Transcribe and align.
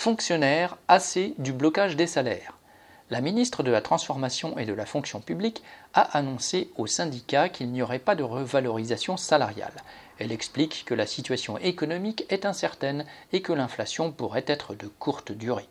Fonctionnaires, 0.00 0.78
assez 0.86 1.34
du 1.38 1.52
blocage 1.52 1.96
des 1.96 2.06
salaires. 2.06 2.56
La 3.10 3.20
ministre 3.20 3.64
de 3.64 3.72
la 3.72 3.80
Transformation 3.80 4.56
et 4.56 4.64
de 4.64 4.72
la 4.72 4.86
Fonction 4.86 5.20
publique 5.20 5.64
a 5.92 6.16
annoncé 6.16 6.70
aux 6.76 6.86
syndicats 6.86 7.48
qu'il 7.48 7.72
n'y 7.72 7.82
aurait 7.82 7.98
pas 7.98 8.14
de 8.14 8.22
revalorisation 8.22 9.16
salariale. 9.16 9.72
Elle 10.20 10.30
explique 10.30 10.84
que 10.86 10.94
la 10.94 11.04
situation 11.04 11.58
économique 11.58 12.26
est 12.28 12.46
incertaine 12.46 13.06
et 13.32 13.42
que 13.42 13.52
l'inflation 13.52 14.12
pourrait 14.12 14.44
être 14.46 14.76
de 14.76 14.86
courte 14.86 15.32
durée. 15.32 15.68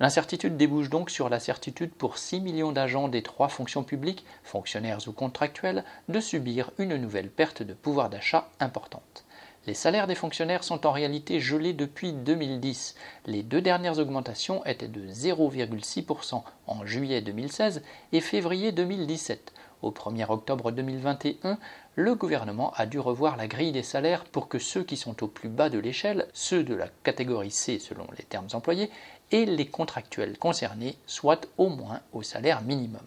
L'incertitude 0.00 0.56
débouche 0.56 0.90
donc 0.90 1.08
sur 1.08 1.28
la 1.28 1.38
certitude 1.38 1.92
pour 1.92 2.18
6 2.18 2.40
millions 2.40 2.72
d'agents 2.72 3.06
des 3.06 3.22
trois 3.22 3.48
fonctions 3.48 3.84
publiques, 3.84 4.24
fonctionnaires 4.42 5.06
ou 5.06 5.12
contractuels, 5.12 5.84
de 6.08 6.18
subir 6.18 6.72
une 6.78 6.96
nouvelle 6.96 7.30
perte 7.30 7.62
de 7.62 7.72
pouvoir 7.72 8.10
d'achat 8.10 8.48
importante. 8.58 9.24
Les 9.66 9.72
salaires 9.74 10.06
des 10.06 10.14
fonctionnaires 10.14 10.62
sont 10.62 10.86
en 10.86 10.92
réalité 10.92 11.40
gelés 11.40 11.72
depuis 11.72 12.12
2010. 12.12 12.96
Les 13.24 13.42
deux 13.42 13.62
dernières 13.62 13.98
augmentations 13.98 14.62
étaient 14.66 14.88
de 14.88 15.08
0,6% 15.08 16.42
en 16.66 16.84
juillet 16.84 17.22
2016 17.22 17.82
et 18.12 18.20
février 18.20 18.72
2017. 18.72 19.54
Au 19.80 19.90
1er 19.90 20.30
octobre 20.30 20.70
2021, 20.70 21.58
le 21.94 22.14
gouvernement 22.14 22.74
a 22.76 22.84
dû 22.84 22.98
revoir 22.98 23.38
la 23.38 23.46
grille 23.46 23.72
des 23.72 23.82
salaires 23.82 24.24
pour 24.24 24.48
que 24.48 24.58
ceux 24.58 24.82
qui 24.82 24.98
sont 24.98 25.22
au 25.22 25.28
plus 25.28 25.48
bas 25.48 25.70
de 25.70 25.78
l'échelle, 25.78 26.26
ceux 26.34 26.62
de 26.62 26.74
la 26.74 26.88
catégorie 27.02 27.50
C 27.50 27.78
selon 27.78 28.06
les 28.18 28.24
termes 28.24 28.48
employés, 28.52 28.90
et 29.30 29.46
les 29.46 29.66
contractuels 29.66 30.36
concernés 30.36 30.98
soient 31.06 31.40
au 31.56 31.70
moins 31.70 32.00
au 32.12 32.22
salaire 32.22 32.60
minimum. 32.60 33.06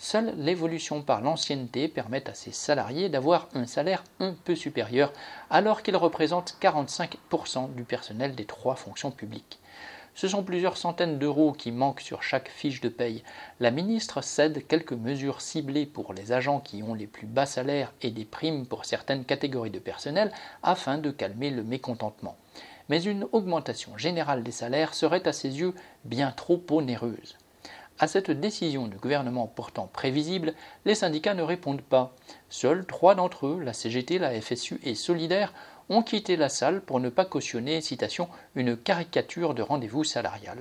Seule 0.00 0.32
l'évolution 0.38 1.02
par 1.02 1.20
l'ancienneté 1.22 1.88
permet 1.88 2.30
à 2.30 2.34
ces 2.34 2.52
salariés 2.52 3.08
d'avoir 3.08 3.48
un 3.54 3.66
salaire 3.66 4.04
un 4.20 4.32
peu 4.32 4.54
supérieur, 4.54 5.12
alors 5.50 5.82
qu'ils 5.82 5.96
représentent 5.96 6.56
45% 6.60 7.74
du 7.74 7.82
personnel 7.82 8.36
des 8.36 8.44
trois 8.44 8.76
fonctions 8.76 9.10
publiques. 9.10 9.58
Ce 10.14 10.28
sont 10.28 10.44
plusieurs 10.44 10.76
centaines 10.76 11.18
d'euros 11.18 11.52
qui 11.52 11.72
manquent 11.72 12.00
sur 12.00 12.22
chaque 12.22 12.48
fiche 12.48 12.80
de 12.80 12.88
paye. 12.88 13.24
La 13.58 13.72
ministre 13.72 14.20
cède 14.20 14.66
quelques 14.68 14.92
mesures 14.92 15.40
ciblées 15.40 15.86
pour 15.86 16.14
les 16.14 16.30
agents 16.30 16.60
qui 16.60 16.82
ont 16.84 16.94
les 16.94 17.06
plus 17.06 17.26
bas 17.26 17.46
salaires 17.46 17.92
et 18.02 18.10
des 18.10 18.24
primes 18.24 18.66
pour 18.66 18.84
certaines 18.84 19.24
catégories 19.24 19.70
de 19.70 19.78
personnel 19.80 20.32
afin 20.62 20.98
de 20.98 21.10
calmer 21.10 21.50
le 21.50 21.64
mécontentement. 21.64 22.36
Mais 22.88 23.02
une 23.02 23.28
augmentation 23.32 23.96
générale 23.96 24.44
des 24.44 24.52
salaires 24.52 24.94
serait 24.94 25.26
à 25.26 25.32
ses 25.32 25.58
yeux 25.58 25.74
bien 26.04 26.30
trop 26.30 26.62
onéreuse. 26.70 27.37
À 28.00 28.06
cette 28.06 28.30
décision 28.30 28.86
du 28.86 28.96
gouvernement 28.96 29.48
pourtant 29.48 29.90
prévisible, 29.92 30.54
les 30.84 30.94
syndicats 30.94 31.34
ne 31.34 31.42
répondent 31.42 31.82
pas. 31.82 32.14
Seuls 32.48 32.86
trois 32.86 33.16
d'entre 33.16 33.48
eux, 33.48 33.60
la 33.60 33.72
CGT, 33.72 34.18
la 34.18 34.40
FSU 34.40 34.78
et 34.84 34.94
Solidaire, 34.94 35.52
ont 35.88 36.02
quitté 36.02 36.36
la 36.36 36.48
salle 36.48 36.80
pour 36.80 37.00
ne 37.00 37.08
pas 37.08 37.24
cautionner, 37.24 37.80
une 38.54 38.76
caricature 38.76 39.52
de 39.54 39.62
rendez-vous 39.62 40.04
salarial. 40.04 40.60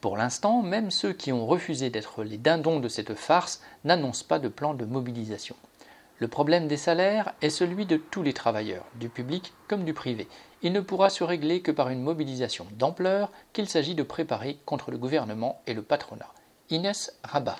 Pour 0.00 0.16
l'instant, 0.16 0.62
même 0.62 0.90
ceux 0.90 1.12
qui 1.12 1.30
ont 1.30 1.46
refusé 1.46 1.88
d'être 1.88 2.24
les 2.24 2.38
dindons 2.38 2.80
de 2.80 2.88
cette 2.88 3.14
farce 3.14 3.62
n'annoncent 3.84 4.24
pas 4.26 4.40
de 4.40 4.48
plan 4.48 4.74
de 4.74 4.84
mobilisation. 4.84 5.54
Le 6.18 6.28
problème 6.28 6.68
des 6.68 6.76
salaires 6.76 7.32
est 7.42 7.50
celui 7.50 7.86
de 7.86 7.96
tous 7.96 8.22
les 8.22 8.32
travailleurs, 8.32 8.84
du 8.94 9.08
public 9.08 9.52
comme 9.68 9.84
du 9.84 9.94
privé. 9.94 10.28
Il 10.62 10.72
ne 10.72 10.80
pourra 10.80 11.10
se 11.10 11.24
régler 11.24 11.62
que 11.62 11.72
par 11.72 11.88
une 11.88 12.02
mobilisation 12.02 12.66
d'ampleur 12.78 13.32
qu'il 13.52 13.68
s'agit 13.68 13.94
de 13.94 14.02
préparer 14.02 14.58
contre 14.64 14.90
le 14.90 14.98
gouvernement 14.98 15.60
et 15.66 15.74
le 15.74 15.82
patronat. 15.82 16.32
Inès 16.70 17.18
Rabat. 17.24 17.56